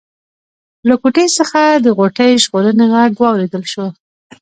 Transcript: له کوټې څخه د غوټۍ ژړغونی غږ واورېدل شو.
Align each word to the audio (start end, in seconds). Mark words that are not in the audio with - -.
له 0.87 0.95
کوټې 1.01 1.25
څخه 1.37 1.61
د 1.85 1.85
غوټۍ 1.97 2.31
ژړغونی 2.43 2.85
غږ 2.93 3.11
واورېدل 3.17 3.63
شو. 3.71 3.85